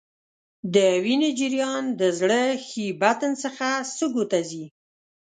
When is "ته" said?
4.31-4.39